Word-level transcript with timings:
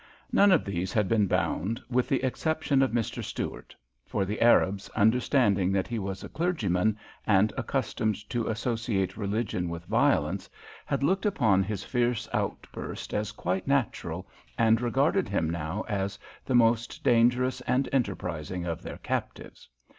None 0.31 0.51
of 0.51 0.65
these 0.65 0.91
had 0.91 1.07
been 1.07 1.27
bound 1.27 1.79
with 1.87 2.09
the 2.09 2.23
exception 2.23 2.81
of 2.81 2.89
Mr. 2.89 3.23
Stuart, 3.23 3.75
for 4.03 4.25
the 4.25 4.41
Arabs, 4.41 4.89
understanding 4.95 5.71
that 5.73 5.85
he 5.87 5.99
was 5.99 6.23
a 6.23 6.29
clergyman, 6.29 6.97
and 7.27 7.53
accustomed 7.55 8.15
to 8.31 8.47
associate 8.47 9.15
religion 9.15 9.69
with 9.69 9.85
violence, 9.85 10.49
had 10.87 11.03
looked 11.03 11.27
upon 11.27 11.61
his 11.61 11.83
fierce 11.83 12.27
outburst 12.33 13.13
as 13.13 13.31
quite 13.31 13.67
natural, 13.67 14.27
and 14.57 14.81
regarded 14.81 15.29
him 15.29 15.47
now 15.47 15.83
as 15.87 16.17
the 16.45 16.55
most 16.55 17.03
dangerous 17.03 17.61
and 17.67 17.87
enterprising 17.91 18.65
of 18.65 18.81
their 18.81 18.97
captives. 18.97 19.69